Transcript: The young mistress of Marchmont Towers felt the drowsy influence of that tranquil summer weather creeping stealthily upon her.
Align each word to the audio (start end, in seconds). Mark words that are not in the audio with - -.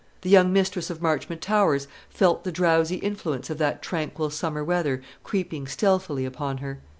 The 0.21 0.31
young 0.31 0.51
mistress 0.51 0.89
of 0.89 0.99
Marchmont 0.99 1.41
Towers 1.41 1.87
felt 2.09 2.43
the 2.43 2.51
drowsy 2.51 2.95
influence 2.95 3.51
of 3.51 3.59
that 3.59 3.83
tranquil 3.83 4.31
summer 4.31 4.63
weather 4.63 5.03
creeping 5.23 5.67
stealthily 5.67 6.25
upon 6.25 6.57
her. 6.57 6.79